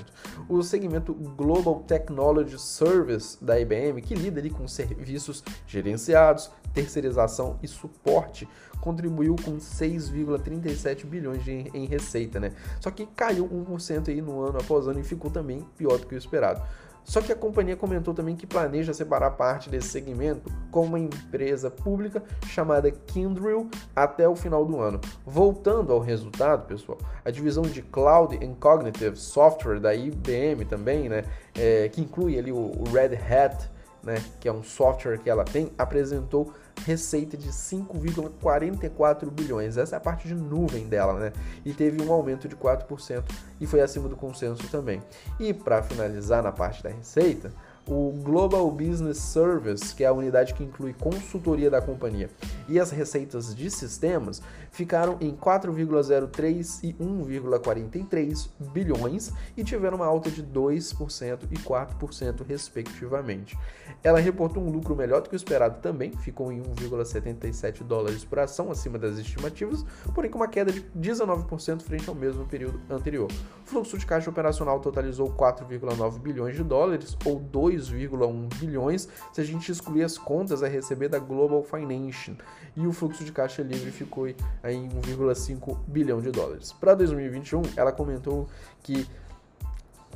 O 0.48 0.62
segmento 0.62 1.12
Global 1.12 1.82
Technology 1.86 2.60
Service 2.60 3.44
da 3.44 3.58
IBM, 3.58 4.00
que 4.02 4.14
lida 4.14 4.38
ali 4.38 4.50
com 4.50 4.68
serviços 4.68 5.42
gerenciados, 5.66 6.48
terceirização 6.76 7.58
e 7.62 7.66
suporte, 7.66 8.46
contribuiu 8.82 9.34
com 9.42 9.56
6,37 9.56 11.06
bilhões 11.06 11.42
de, 11.42 11.70
em 11.72 11.86
receita, 11.86 12.38
né? 12.38 12.52
Só 12.78 12.90
que 12.90 13.06
caiu 13.06 13.48
1% 13.48 14.08
aí 14.08 14.20
no 14.20 14.42
ano 14.42 14.58
após 14.58 14.86
ano 14.86 15.00
e 15.00 15.02
ficou 15.02 15.30
também 15.30 15.66
pior 15.78 15.98
do 15.98 16.06
que 16.06 16.14
o 16.14 16.18
esperado. 16.18 16.62
Só 17.02 17.22
que 17.22 17.32
a 17.32 17.36
companhia 17.36 17.76
comentou 17.76 18.12
também 18.12 18.34
que 18.34 18.46
planeja 18.46 18.92
separar 18.92 19.30
parte 19.30 19.70
desse 19.70 19.88
segmento 19.88 20.52
com 20.72 20.84
uma 20.84 20.98
empresa 20.98 21.70
pública 21.70 22.22
chamada 22.48 22.90
Kindrill 22.90 23.70
até 23.94 24.28
o 24.28 24.34
final 24.34 24.64
do 24.64 24.80
ano. 24.80 25.00
Voltando 25.24 25.92
ao 25.92 26.00
resultado, 26.00 26.66
pessoal, 26.66 26.98
a 27.24 27.30
divisão 27.30 27.62
de 27.62 27.80
Cloud 27.80 28.36
and 28.44 28.54
Cognitive 28.54 29.16
Software 29.16 29.78
da 29.78 29.94
IBM 29.94 30.64
também, 30.64 31.08
né, 31.08 31.22
é, 31.54 31.88
que 31.88 32.00
inclui 32.00 32.36
ali 32.36 32.50
o 32.50 32.72
Red 32.92 33.14
Hat, 33.14 33.70
né, 34.02 34.16
que 34.40 34.48
é 34.48 34.52
um 34.52 34.64
software 34.64 35.18
que 35.18 35.30
ela 35.30 35.44
tem, 35.44 35.70
apresentou 35.78 36.52
receita 36.84 37.36
de 37.36 37.48
5,44 37.48 39.30
bilhões. 39.30 39.76
Essa 39.76 39.96
é 39.96 39.98
a 39.98 40.00
parte 40.00 40.28
de 40.28 40.34
nuvem 40.34 40.86
dela, 40.88 41.18
né? 41.18 41.32
E 41.64 41.72
teve 41.72 42.02
um 42.02 42.12
aumento 42.12 42.48
de 42.48 42.56
4% 42.56 43.24
e 43.60 43.66
foi 43.66 43.80
acima 43.80 44.08
do 44.08 44.16
consenso 44.16 44.68
também. 44.68 45.02
E 45.40 45.52
para 45.52 45.82
finalizar 45.82 46.42
na 46.42 46.52
parte 46.52 46.82
da 46.82 46.90
receita, 46.90 47.52
o 47.88 48.10
Global 48.10 48.68
Business 48.70 49.18
Service, 49.18 49.94
que 49.94 50.02
é 50.02 50.08
a 50.08 50.12
unidade 50.12 50.54
que 50.54 50.64
inclui 50.64 50.92
consultoria 50.92 51.70
da 51.70 51.80
companhia, 51.80 52.28
e 52.68 52.80
as 52.80 52.90
receitas 52.90 53.54
de 53.54 53.70
sistemas 53.70 54.42
ficaram 54.72 55.16
em 55.20 55.34
4,03 55.34 56.80
e 56.82 56.92
1,43 56.94 58.48
bilhões 58.72 59.32
e 59.56 59.62
tiveram 59.62 59.96
uma 59.96 60.06
alta 60.06 60.30
de 60.30 60.42
2% 60.42 61.38
e 61.50 61.56
4% 61.56 62.46
respectivamente. 62.46 63.56
Ela 64.02 64.18
reportou 64.18 64.62
um 64.62 64.70
lucro 64.70 64.96
melhor 64.96 65.22
do 65.22 65.28
que 65.28 65.34
o 65.34 65.36
esperado 65.36 65.80
também, 65.80 66.12
ficou 66.12 66.52
em 66.52 66.60
1,77 66.60 67.82
dólares 67.84 68.24
por 68.24 68.38
ação 68.40 68.70
acima 68.70 68.98
das 68.98 69.16
estimativas, 69.16 69.84
porém 70.14 70.30
com 70.30 70.38
uma 70.38 70.48
queda 70.48 70.72
de 70.72 70.82
19% 70.98 71.82
frente 71.82 72.08
ao 72.08 72.14
mesmo 72.14 72.44
período 72.46 72.80
anterior. 72.90 73.30
O 73.64 73.68
fluxo 73.68 73.96
de 73.96 74.04
caixa 74.04 74.28
operacional 74.28 74.80
totalizou 74.80 75.32
4,9 75.32 76.18
bilhões 76.18 76.56
de 76.56 76.64
dólares 76.64 77.16
ou 77.24 77.38
2,1 77.76 78.54
bilhões 78.58 79.08
se 79.32 79.40
a 79.40 79.44
gente 79.44 79.70
excluir 79.70 80.02
as 80.02 80.18
contas 80.18 80.62
a 80.62 80.68
receber 80.68 81.08
da 81.08 81.18
Global 81.18 81.62
Financial 81.62 82.36
e 82.76 82.86
o 82.86 82.92
fluxo 82.92 83.24
de 83.24 83.32
caixa 83.32 83.62
livre 83.62 83.90
ficou 83.90 84.28
em 84.28 84.36
1,5 84.64 85.78
bilhão 85.86 86.20
de 86.20 86.30
dólares. 86.30 86.72
Para 86.72 86.94
2021, 86.94 87.62
ela 87.76 87.92
comentou 87.92 88.48
que 88.82 89.06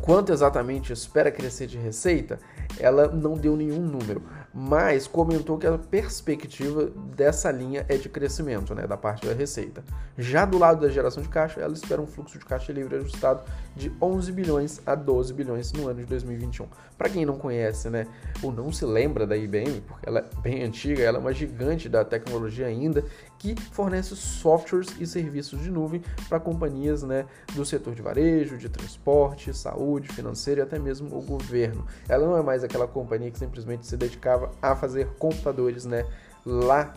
quanto 0.00 0.32
exatamente 0.32 0.92
espera 0.92 1.30
crescer 1.30 1.66
de 1.66 1.78
receita, 1.78 2.38
ela 2.78 3.08
não 3.08 3.34
deu 3.34 3.56
nenhum 3.56 3.80
número. 3.80 4.22
Mas 4.52 5.06
comentou 5.06 5.56
que 5.56 5.66
a 5.66 5.78
perspectiva 5.78 6.90
dessa 7.14 7.50
linha 7.50 7.86
é 7.88 7.96
de 7.96 8.08
crescimento, 8.08 8.74
né, 8.74 8.86
da 8.86 8.96
parte 8.96 9.26
da 9.26 9.32
receita. 9.32 9.82
Já 10.18 10.44
do 10.44 10.58
lado 10.58 10.80
da 10.80 10.88
geração 10.88 11.22
de 11.22 11.28
caixa, 11.28 11.60
ela 11.60 11.72
espera 11.72 12.00
um 12.00 12.06
fluxo 12.06 12.38
de 12.38 12.44
caixa 12.44 12.72
livre 12.72 12.96
ajustado 12.96 13.42
de 13.76 13.92
11 14.02 14.32
bilhões 14.32 14.80
a 14.84 14.94
12 14.94 15.32
bilhões 15.32 15.72
no 15.72 15.88
ano 15.88 16.00
de 16.00 16.06
2021. 16.06 16.66
Para 16.98 17.08
quem 17.08 17.24
não 17.24 17.36
conhece, 17.36 17.88
né, 17.88 18.06
ou 18.42 18.52
não 18.52 18.72
se 18.72 18.84
lembra 18.84 19.26
da 19.26 19.36
IBM, 19.36 19.80
porque 19.82 20.08
ela 20.08 20.20
é 20.20 20.40
bem 20.42 20.62
antiga, 20.64 21.02
ela 21.02 21.18
é 21.18 21.20
uma 21.20 21.32
gigante 21.32 21.88
da 21.88 22.04
tecnologia 22.04 22.66
ainda, 22.66 23.04
que 23.38 23.58
fornece 23.72 24.14
softwares 24.14 24.94
e 25.00 25.06
serviços 25.06 25.62
de 25.62 25.70
nuvem 25.70 26.02
para 26.28 26.38
companhias 26.38 27.02
né, 27.02 27.24
do 27.54 27.64
setor 27.64 27.94
de 27.94 28.02
varejo, 28.02 28.58
de 28.58 28.68
transporte, 28.68 29.56
saúde, 29.56 30.08
financeiro 30.08 30.60
e 30.60 30.62
até 30.62 30.78
mesmo 30.78 31.16
o 31.16 31.22
governo. 31.22 31.86
Ela 32.06 32.26
não 32.26 32.36
é 32.36 32.42
mais 32.42 32.62
aquela 32.62 32.86
companhia 32.86 33.30
que 33.30 33.38
simplesmente 33.38 33.86
se 33.86 33.96
dedicava 33.96 34.39
a 34.60 34.76
fazer 34.76 35.08
computadores 35.18 35.84
né, 35.84 36.06
lá 36.44 36.92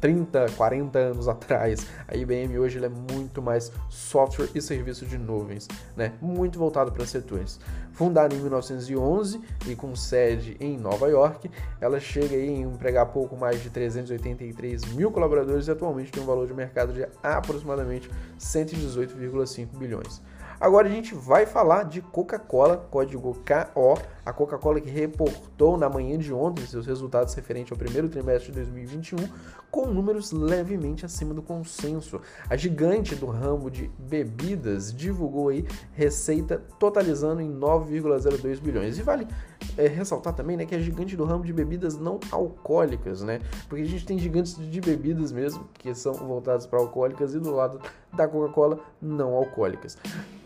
30, 0.00 0.46
40 0.56 0.98
anos 0.98 1.28
atrás. 1.28 1.86
A 2.06 2.16
IBM 2.16 2.58
hoje 2.58 2.82
é 2.84 2.88
muito 2.88 3.40
mais 3.42 3.72
software 3.88 4.48
e 4.54 4.60
serviço 4.60 5.06
de 5.06 5.18
nuvens, 5.18 5.68
né? 5.96 6.12
muito 6.20 6.58
voltado 6.58 6.92
para 6.92 7.06
setores. 7.06 7.58
Fundada 7.92 8.34
em 8.34 8.38
1911 8.38 9.40
e 9.66 9.74
com 9.74 9.96
sede 9.96 10.56
em 10.60 10.76
Nova 10.76 11.08
York, 11.08 11.50
ela 11.80 11.98
chega 11.98 12.36
a 12.36 12.46
empregar 12.46 13.06
pouco 13.06 13.36
mais 13.36 13.62
de 13.62 13.70
383 13.70 14.84
mil 14.92 15.10
colaboradores 15.10 15.66
e 15.66 15.70
atualmente 15.70 16.12
tem 16.12 16.22
um 16.22 16.26
valor 16.26 16.46
de 16.46 16.52
mercado 16.52 16.92
de 16.92 17.06
aproximadamente 17.22 18.10
118,5 18.38 19.76
bilhões. 19.78 20.20
Agora 20.60 20.88
a 20.88 20.90
gente 20.90 21.14
vai 21.14 21.44
falar 21.44 21.84
de 21.84 22.00
Coca-Cola, 22.00 22.86
código 22.90 23.34
KO, 23.44 23.98
a 24.26 24.32
Coca-Cola 24.32 24.80
que 24.80 24.90
reportou 24.90 25.78
na 25.78 25.88
manhã 25.88 26.18
de 26.18 26.34
ontem 26.34 26.66
seus 26.66 26.84
resultados 26.84 27.32
referentes 27.34 27.70
ao 27.70 27.78
primeiro 27.78 28.08
trimestre 28.08 28.50
de 28.50 28.58
2021 28.58 29.16
com 29.70 29.86
números 29.86 30.32
levemente 30.32 31.06
acima 31.06 31.32
do 31.32 31.40
consenso. 31.40 32.20
A 32.50 32.56
gigante 32.56 33.14
do 33.14 33.26
ramo 33.26 33.70
de 33.70 33.88
bebidas 33.96 34.92
divulgou 34.92 35.50
aí 35.50 35.64
receita 35.92 36.60
totalizando 36.78 37.40
em 37.40 37.48
9,02 37.48 38.60
bilhões. 38.60 38.98
E 38.98 39.02
vale 39.02 39.28
é, 39.76 39.86
ressaltar 39.86 40.32
também 40.32 40.56
né, 40.56 40.66
que 40.66 40.74
é 40.74 40.80
gigante 40.80 41.16
do 41.16 41.24
ramo 41.24 41.44
de 41.44 41.52
bebidas 41.52 41.96
não 41.96 42.18
alcoólicas, 42.32 43.22
né? 43.22 43.40
Porque 43.68 43.84
a 43.84 43.86
gente 43.86 44.04
tem 44.04 44.18
gigantes 44.18 44.56
de 44.56 44.80
bebidas 44.80 45.30
mesmo 45.30 45.68
que 45.74 45.94
são 45.94 46.14
voltadas 46.14 46.66
para 46.66 46.80
alcoólicas 46.80 47.34
e 47.34 47.38
do 47.38 47.54
lado 47.54 47.80
da 48.12 48.26
Coca-Cola 48.26 48.80
não 49.00 49.34
alcoólicas. 49.34 49.96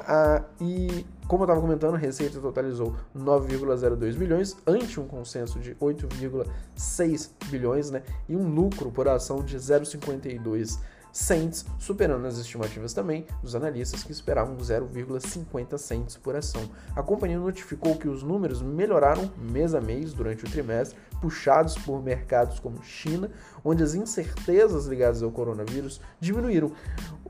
Ah, 0.01 0.43
e 0.61 1.07
como 1.31 1.45
eu 1.45 1.47
estava 1.47 1.61
comentando, 1.61 1.95
a 1.95 1.97
receita 1.97 2.41
totalizou 2.41 2.97
9,02 3.17 4.17
bilhões, 4.17 4.57
ante 4.67 4.99
um 4.99 5.07
consenso 5.07 5.61
de 5.61 5.77
8,6 5.77 7.31
bilhões, 7.47 7.89
né? 7.89 8.03
E 8.29 8.35
um 8.35 8.53
lucro 8.53 8.91
por 8.91 9.07
ação 9.07 9.41
de 9.41 9.57
0,52 9.57 10.81
cents, 11.13 11.65
superando 11.79 12.27
as 12.27 12.39
estimativas 12.39 12.93
também 12.93 13.27
dos 13.43 13.55
analistas 13.55 14.03
que 14.03 14.11
esperavam 14.11 14.57
0,50 14.57 15.79
cents 15.79 16.17
por 16.17 16.35
ação. 16.35 16.69
A 16.97 17.03
companhia 17.03 17.39
notificou 17.39 17.97
que 17.97 18.09
os 18.09 18.25
números 18.25 18.61
melhoraram 18.61 19.31
mês 19.39 19.73
a 19.73 19.81
mês 19.81 20.13
durante 20.13 20.45
o 20.45 20.51
trimestre, 20.51 20.99
puxados 21.21 21.77
por 21.77 22.03
mercados 22.03 22.59
como 22.59 22.83
China, 22.83 23.31
onde 23.65 23.83
as 23.83 23.95
incertezas 23.95 24.87
ligadas 24.87 25.23
ao 25.23 25.31
coronavírus 25.31 26.01
diminuíram. 26.19 26.73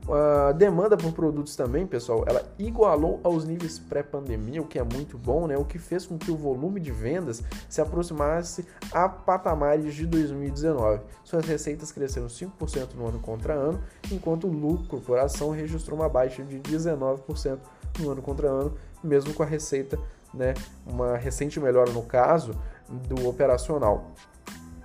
A 0.09 0.51
demanda 0.51 0.97
por 0.97 1.13
produtos 1.13 1.55
também, 1.55 1.85
pessoal, 1.85 2.25
ela 2.27 2.43
igualou 2.57 3.19
aos 3.23 3.45
níveis 3.45 3.77
pré-pandemia, 3.77 4.61
o 4.61 4.65
que 4.65 4.79
é 4.79 4.83
muito 4.83 5.17
bom, 5.17 5.45
né? 5.45 5.55
O 5.57 5.63
que 5.63 5.77
fez 5.77 6.05
com 6.05 6.17
que 6.17 6.31
o 6.31 6.35
volume 6.35 6.79
de 6.79 6.91
vendas 6.91 7.43
se 7.69 7.79
aproximasse 7.79 8.65
a 8.91 9.07
patamares 9.07 9.93
de 9.93 10.07
2019. 10.07 11.01
Suas 11.23 11.45
receitas 11.45 11.91
cresceram 11.91 12.27
5% 12.27 12.95
no 12.95 13.07
ano 13.07 13.19
contra 13.19 13.53
ano, 13.53 13.81
enquanto 14.11 14.47
o 14.47 14.51
lucro 14.51 14.99
por 14.99 15.19
ação 15.19 15.51
registrou 15.51 15.99
uma 15.99 16.09
baixa 16.09 16.43
de 16.43 16.59
19% 16.59 17.59
no 17.99 18.11
ano 18.11 18.21
contra 18.21 18.49
ano, 18.49 18.73
mesmo 19.03 19.33
com 19.33 19.43
a 19.43 19.45
receita, 19.45 19.99
né, 20.33 20.55
uma 20.85 21.15
recente 21.15 21.59
melhora 21.59 21.91
no 21.91 22.01
caso 22.01 22.55
do 22.89 23.29
operacional. 23.29 24.11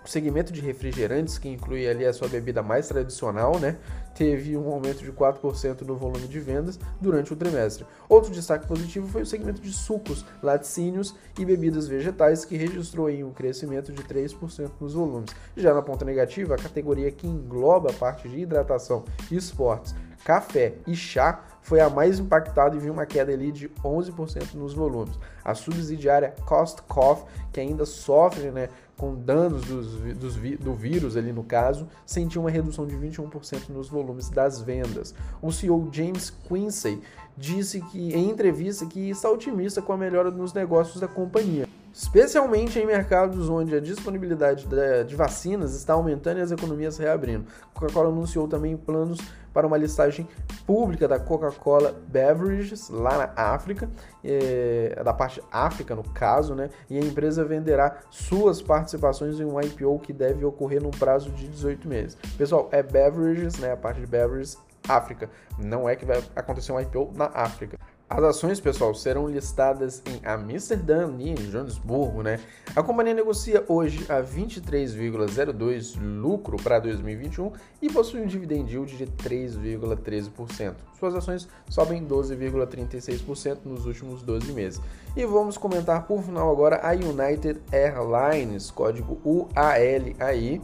O 0.04 0.08
segmento 0.08 0.52
de 0.52 0.60
refrigerantes, 0.60 1.36
que 1.36 1.48
inclui 1.48 1.88
ali 1.88 2.06
a 2.06 2.12
sua 2.12 2.28
bebida 2.28 2.62
mais 2.62 2.86
tradicional, 2.86 3.58
né, 3.58 3.76
teve 4.16 4.56
um 4.56 4.68
aumento 4.72 5.04
de 5.04 5.12
4% 5.12 5.82
no 5.82 5.94
volume 5.94 6.26
de 6.26 6.40
vendas 6.40 6.78
durante 7.00 7.32
o 7.32 7.36
trimestre. 7.36 7.86
Outro 8.08 8.32
destaque 8.32 8.66
positivo 8.66 9.06
foi 9.06 9.22
o 9.22 9.26
segmento 9.26 9.60
de 9.60 9.72
sucos, 9.72 10.24
laticínios 10.42 11.14
e 11.38 11.44
bebidas 11.44 11.86
vegetais, 11.86 12.44
que 12.44 12.56
registrou 12.56 13.08
um 13.08 13.32
crescimento 13.32 13.92
de 13.92 14.02
3% 14.02 14.70
nos 14.80 14.94
volumes. 14.94 15.30
Já 15.56 15.74
na 15.74 15.82
ponta 15.82 16.04
negativa, 16.04 16.54
a 16.54 16.58
categoria 16.58 17.12
que 17.12 17.26
engloba 17.26 17.90
a 17.90 17.92
parte 17.92 18.28
de 18.28 18.38
hidratação, 18.40 19.04
esportes, 19.30 19.94
café 20.24 20.74
e 20.86 20.96
chá 20.96 21.44
foi 21.66 21.80
a 21.80 21.90
mais 21.90 22.20
impactada 22.20 22.76
e 22.76 22.78
viu 22.78 22.92
uma 22.92 23.04
queda 23.04 23.32
ali 23.32 23.50
de 23.50 23.68
11% 23.84 24.54
nos 24.54 24.72
volumes. 24.72 25.18
A 25.44 25.52
subsidiária 25.52 26.32
Cost 26.46 26.80
Coffee, 26.82 27.26
que 27.52 27.58
ainda 27.58 27.84
sofre 27.84 28.52
né, 28.52 28.68
com 28.96 29.16
danos 29.16 29.64
dos, 29.64 29.96
dos, 30.14 30.36
do 30.36 30.74
vírus 30.74 31.16
ali 31.16 31.32
no 31.32 31.42
caso, 31.42 31.88
sentiu 32.06 32.42
uma 32.42 32.50
redução 32.50 32.86
de 32.86 32.94
21% 32.94 33.70
nos 33.70 33.88
volumes 33.88 34.30
das 34.30 34.60
vendas. 34.60 35.12
O 35.42 35.50
CEO 35.50 35.88
James 35.90 36.30
Quincy 36.30 37.02
disse 37.36 37.80
que 37.80 38.14
em 38.14 38.30
entrevista 38.30 38.86
que 38.86 39.10
está 39.10 39.28
otimista 39.28 39.82
com 39.82 39.92
a 39.92 39.96
melhora 39.96 40.30
nos 40.30 40.52
negócios 40.52 41.00
da 41.00 41.08
companhia 41.08 41.66
especialmente 41.96 42.78
em 42.78 42.84
mercados 42.84 43.48
onde 43.48 43.74
a 43.74 43.80
disponibilidade 43.80 44.66
de 45.06 45.16
vacinas 45.16 45.74
está 45.74 45.94
aumentando 45.94 46.38
e 46.38 46.42
as 46.42 46.50
economias 46.50 46.98
reabrindo. 46.98 47.46
Coca-Cola 47.72 48.10
anunciou 48.10 48.46
também 48.46 48.76
planos 48.76 49.18
para 49.50 49.66
uma 49.66 49.78
listagem 49.78 50.28
pública 50.66 51.08
da 51.08 51.18
Coca-Cola 51.18 51.96
Beverages 52.08 52.90
lá 52.90 53.16
na 53.16 53.32
África, 53.34 53.88
é, 54.22 55.00
da 55.02 55.14
parte 55.14 55.42
África 55.50 55.94
no 55.94 56.02
caso, 56.02 56.54
né? 56.54 56.68
E 56.90 56.98
a 56.98 57.00
empresa 57.00 57.42
venderá 57.42 58.00
suas 58.10 58.60
participações 58.60 59.40
em 59.40 59.44
um 59.46 59.58
IPO 59.58 59.98
que 60.00 60.12
deve 60.12 60.44
ocorrer 60.44 60.82
num 60.82 60.90
prazo 60.90 61.30
de 61.30 61.48
18 61.48 61.88
meses. 61.88 62.18
Pessoal, 62.36 62.68
é 62.72 62.82
Beverages, 62.82 63.58
né? 63.58 63.72
A 63.72 63.76
parte 63.76 64.00
de 64.00 64.06
Beverages 64.06 64.58
África. 64.86 65.30
Não 65.58 65.88
é 65.88 65.96
que 65.96 66.04
vai 66.04 66.22
acontecer 66.34 66.72
um 66.72 66.80
IPO 66.80 67.12
na 67.14 67.30
África. 67.32 67.78
As 68.08 68.22
ações, 68.22 68.60
pessoal, 68.60 68.94
serão 68.94 69.28
listadas 69.28 70.00
em 70.06 70.24
Amsterdã 70.24 71.12
e 71.18 71.28
em 71.28 71.36
Joanesburgo, 71.50 72.22
né? 72.22 72.38
A 72.76 72.80
companhia 72.80 73.12
negocia 73.12 73.64
hoje 73.66 74.06
a 74.08 74.22
23,02 74.22 75.96
lucro 76.00 76.56
para 76.56 76.78
2021 76.78 77.50
e 77.82 77.92
possui 77.92 78.20
um 78.20 78.26
dividend 78.26 78.70
yield 78.70 78.96
de 78.96 79.06
3,13%. 79.06 80.74
Suas 80.96 81.16
ações 81.16 81.48
sobem 81.68 82.06
12,36% 82.06 83.58
nos 83.64 83.86
últimos 83.86 84.22
12 84.22 84.52
meses. 84.52 84.80
E 85.16 85.26
vamos 85.26 85.58
comentar 85.58 86.06
por 86.06 86.22
final 86.22 86.48
agora 86.48 86.80
a 86.84 86.92
United 86.92 87.60
Airlines, 87.72 88.70
código 88.70 89.20
UALAI, 89.24 90.60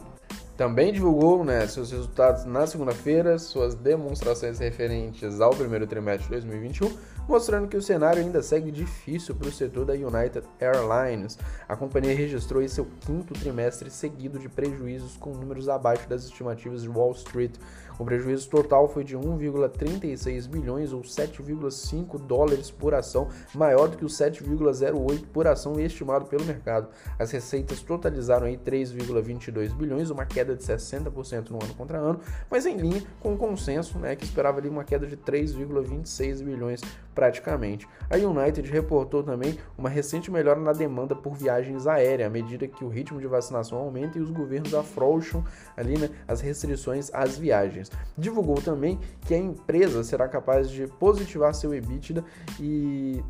também 0.55 0.93
divulgou 0.93 1.43
né, 1.43 1.65
seus 1.65 1.91
resultados 1.91 2.45
na 2.45 2.67
segunda-feira, 2.67 3.39
suas 3.39 3.73
demonstrações 3.73 4.59
referentes 4.59 5.41
ao 5.41 5.49
primeiro 5.49 5.87
trimestre 5.87 6.25
de 6.25 6.29
2021, 6.29 6.91
mostrando 7.27 7.67
que 7.67 7.77
o 7.77 7.81
cenário 7.81 8.21
ainda 8.21 8.41
segue 8.41 8.71
difícil 8.71 9.35
para 9.35 9.47
o 9.47 9.51
setor 9.51 9.85
da 9.85 9.93
United 9.93 10.43
Airlines. 10.59 11.37
A 11.67 11.75
companhia 11.75 12.15
registrou 12.15 12.67
seu 12.67 12.87
quinto 13.01 13.33
trimestre 13.33 13.89
seguido 13.89 14.39
de 14.39 14.49
prejuízos 14.49 15.17
com 15.17 15.31
números 15.31 15.69
abaixo 15.69 16.07
das 16.07 16.23
estimativas 16.23 16.81
de 16.83 16.89
Wall 16.89 17.11
Street. 17.11 17.53
O 17.99 18.03
prejuízo 18.03 18.49
total 18.49 18.87
foi 18.87 19.03
de 19.03 19.15
1,36 19.15 20.47
bilhões 20.47 20.91
ou 20.91 21.01
7,5 21.01 22.17
dólares 22.19 22.71
por 22.71 22.93
ação, 22.93 23.27
maior 23.53 23.87
do 23.87 23.97
que 23.97 24.05
o 24.05 24.07
7,08 24.07 25.25
por 25.31 25.47
ação 25.47 25.79
estimado 25.79 26.25
pelo 26.25 26.43
mercado. 26.43 26.87
As 27.19 27.31
receitas 27.31 27.81
totalizaram 27.81 28.47
aí 28.47 28.57
3,22 28.57 29.75
bilhões, 29.75 30.09
uma 30.09 30.25
queda 30.25 30.55
de 30.55 30.63
60% 30.63 31.51
no 31.51 31.63
ano 31.63 31.73
contra 31.75 31.99
ano, 31.99 32.19
mas 32.49 32.65
em 32.65 32.77
linha 32.77 33.03
com 33.19 33.33
o 33.33 33.37
consenso, 33.37 33.99
né, 33.99 34.15
que 34.15 34.23
esperava 34.23 34.57
ali 34.57 34.69
uma 34.69 34.83
queda 34.83 35.05
de 35.05 35.15
3,26 35.15 36.43
bilhões 36.43 36.81
praticamente. 37.13 37.87
A 38.09 38.17
United 38.17 38.69
reportou 38.69 39.23
também 39.23 39.57
uma 39.77 39.89
recente 39.89 40.31
melhora 40.31 40.59
na 40.59 40.73
demanda 40.73 41.15
por 41.15 41.35
viagens 41.35 41.87
aéreas, 41.87 42.27
à 42.27 42.29
medida 42.29 42.67
que 42.67 42.83
o 42.83 42.89
ritmo 42.89 43.19
de 43.19 43.27
vacinação 43.27 43.77
aumenta 43.77 44.17
e 44.17 44.21
os 44.21 44.29
governos 44.29 44.73
afrouxam 44.73 45.43
ali, 45.75 45.97
né, 45.97 46.09
as 46.27 46.41
restrições 46.41 47.09
às 47.13 47.37
viagens. 47.37 47.91
Divulgou 48.17 48.61
também 48.61 48.99
que 49.21 49.33
a 49.33 49.37
empresa 49.37 50.03
será 50.03 50.27
capaz 50.27 50.69
de 50.69 50.87
positivar 50.87 51.53
seu 51.53 51.73
EBITDA 51.73 52.23
e 52.59 53.23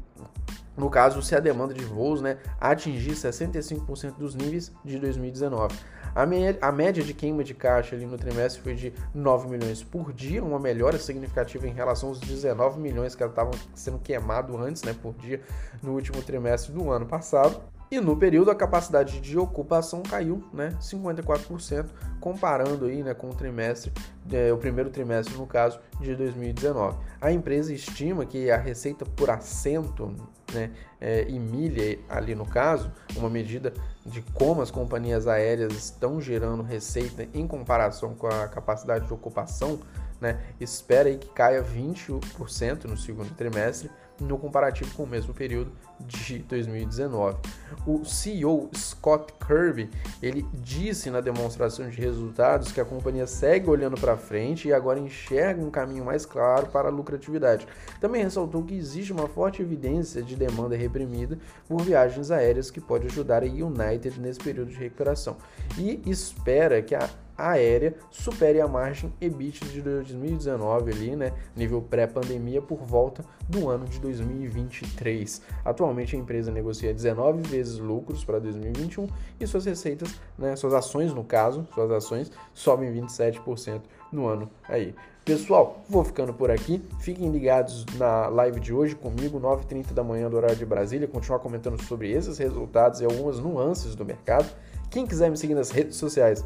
no 0.75 0.89
caso, 0.89 1.21
se 1.21 1.35
a 1.35 1.39
demanda 1.39 1.71
de 1.73 1.83
voos 1.85 2.19
né, 2.19 2.37
atingir 2.59 3.11
65% 3.11 4.17
dos 4.17 4.33
níveis 4.33 4.71
de 4.83 4.97
2019. 4.97 5.75
A, 6.15 6.25
me 6.25 6.55
a 6.61 6.71
média 6.71 7.03
de 7.03 7.13
queima 7.13 7.43
de 7.43 7.53
caixa 7.53 7.95
ali 7.95 8.05
no 8.05 8.17
trimestre 8.17 8.61
foi 8.61 8.75
de 8.75 8.93
9 9.13 9.49
milhões 9.49 9.83
por 9.83 10.13
dia, 10.13 10.43
uma 10.43 10.59
melhora 10.59 10.97
significativa 10.97 11.67
em 11.67 11.73
relação 11.73 12.09
aos 12.09 12.19
19 12.19 12.79
milhões 12.79 13.15
que 13.15 13.23
estavam 13.23 13.53
sendo 13.73 13.99
queimados 13.99 14.55
antes, 14.59 14.83
né, 14.83 14.95
por 15.01 15.13
dia, 15.15 15.41
no 15.81 15.93
último 15.93 16.21
trimestre 16.21 16.71
do 16.71 16.91
ano 16.91 17.05
passado. 17.05 17.61
E 17.93 17.99
no 17.99 18.17
período 18.17 18.49
a 18.49 18.55
capacidade 18.55 19.21
de 19.21 19.37
ocupação 19.37 20.01
caiu, 20.01 20.43
né, 20.51 20.75
54%, 20.81 21.85
comparando 22.19 22.85
aí, 22.85 23.03
né, 23.03 23.13
com 23.13 23.29
o 23.29 23.35
trimestre, 23.35 23.91
é, 24.31 24.51
o 24.51 24.57
primeiro 24.57 24.89
trimestre 24.89 25.35
no 25.37 25.45
caso 25.45 25.79
de 25.99 26.15
2019. 26.15 26.97
A 27.21 27.31
empresa 27.31 27.71
estima 27.71 28.25
que 28.25 28.49
a 28.49 28.57
receita 28.57 29.05
por 29.05 29.29
assento, 29.29 30.15
né, 30.53 30.71
é, 30.99 31.25
e 31.27 31.39
milha 31.39 31.99
ali 32.09 32.35
no 32.35 32.45
caso, 32.45 32.91
uma 33.15 33.29
medida 33.29 33.73
de 34.05 34.21
como 34.33 34.61
as 34.61 34.71
companhias 34.71 35.27
aéreas 35.27 35.73
estão 35.73 36.21
gerando 36.21 36.63
receita 36.63 37.27
em 37.33 37.47
comparação 37.47 38.13
com 38.13 38.27
a 38.27 38.47
capacidade 38.47 39.07
de 39.07 39.13
ocupação, 39.13 39.79
né, 40.21 40.39
espera 40.59 41.09
aí 41.09 41.17
que 41.17 41.27
caia 41.29 41.63
20% 41.63 42.85
no 42.85 42.97
segundo 42.97 43.33
trimestre 43.35 43.89
no 44.19 44.37
comparativo 44.37 44.93
com 44.95 45.03
o 45.03 45.07
mesmo 45.07 45.33
período 45.33 45.71
de 46.07 46.39
2019. 46.39 47.37
O 47.85 48.05
CEO 48.05 48.69
Scott 48.75 49.33
Kirby, 49.45 49.89
ele 50.21 50.45
disse 50.53 51.09
na 51.09 51.21
demonstração 51.21 51.89
de 51.89 51.99
resultados 51.99 52.71
que 52.71 52.79
a 52.79 52.85
companhia 52.85 53.25
segue 53.25 53.69
olhando 53.69 53.99
para 53.99 54.15
frente 54.15 54.67
e 54.67 54.73
agora 54.73 54.99
enxerga 54.99 55.63
um 55.63 55.71
caminho 55.71 56.05
mais 56.05 56.25
claro 56.25 56.67
para 56.67 56.87
a 56.87 56.91
lucratividade. 56.91 57.67
Também 57.99 58.23
ressaltou 58.23 58.63
que 58.63 58.75
existe 58.75 59.11
uma 59.11 59.27
forte 59.27 59.61
evidência 59.61 60.21
de 60.21 60.35
demanda 60.35 60.75
reprimida 60.75 61.37
por 61.67 61.81
viagens 61.81 62.31
aéreas 62.31 62.69
que 62.69 62.79
pode 62.79 63.07
ajudar 63.07 63.43
a 63.43 63.47
United 63.47 64.19
nesse 64.19 64.39
período 64.39 64.69
de 64.69 64.77
recuperação 64.77 65.37
e 65.77 66.01
espera 66.05 66.81
que 66.81 66.95
a 66.95 67.09
aérea 67.37 67.95
supere 68.09 68.61
a 68.61 68.67
margem 68.67 69.13
EBIT 69.19 69.65
de 69.65 69.81
2019 69.81 70.91
ali, 70.91 71.15
né, 71.15 71.33
nível 71.55 71.81
pré-pandemia 71.81 72.61
por 72.61 72.79
volta 72.79 73.23
do 73.47 73.69
ano 73.69 73.85
de 73.85 73.99
2023. 73.99 75.41
Atualmente 75.65 75.92
a 76.01 76.19
empresa 76.19 76.51
negocia 76.51 76.93
19 76.93 77.41
vezes 77.43 77.77
lucros 77.77 78.23
para 78.23 78.39
2021 78.39 79.07
e 79.39 79.47
suas 79.47 79.65
receitas, 79.65 80.13
né, 80.37 80.55
suas 80.55 80.73
ações 80.73 81.13
no 81.13 81.23
caso, 81.23 81.67
suas 81.73 81.91
ações 81.91 82.31
sobem 82.53 82.93
27% 82.93 83.81
no 84.11 84.27
ano 84.27 84.49
aí. 84.67 84.93
Pessoal, 85.25 85.81
vou 85.87 86.03
ficando 86.03 86.33
por 86.33 86.51
aqui. 86.51 86.81
Fiquem 86.99 87.31
ligados 87.31 87.85
na 87.97 88.27
live 88.27 88.59
de 88.59 88.73
hoje 88.73 88.93
comigo, 88.93 89.39
9h30 89.39 89.93
da 89.93 90.03
manhã 90.03 90.29
do 90.29 90.35
horário 90.35 90.57
de 90.57 90.65
Brasília, 90.65 91.07
continuar 91.07 91.39
comentando 91.39 91.81
sobre 91.81 92.11
esses 92.11 92.37
resultados 92.37 92.99
e 92.99 93.05
algumas 93.05 93.39
nuances 93.39 93.95
do 93.95 94.03
mercado. 94.03 94.45
Quem 94.89 95.07
quiser 95.07 95.31
me 95.31 95.37
seguir 95.37 95.55
nas 95.55 95.71
redes 95.71 95.95
sociais, 95.95 96.43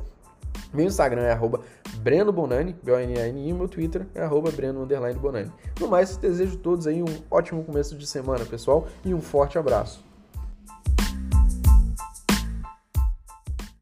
meu 0.73 0.85
Instagram 0.85 1.23
é 1.23 1.31
arroba 1.31 1.61
Breno 1.97 2.31
Bonani, 2.31 2.75
B-O-N-A-N-I, 2.83 3.49
e 3.49 3.53
meu 3.53 3.67
Twitter 3.67 4.07
é 4.13 4.21
arroba 4.21 4.51
Breno 4.51 4.85
Bonani. 5.19 5.51
No 5.79 5.87
mais, 5.87 6.17
desejo 6.17 6.55
a 6.55 6.59
todos 6.59 6.87
aí 6.87 7.01
um 7.01 7.07
ótimo 7.29 7.63
começo 7.63 7.97
de 7.97 8.07
semana, 8.07 8.45
pessoal, 8.45 8.87
e 9.03 9.13
um 9.13 9.21
forte 9.21 9.57
abraço. 9.57 10.06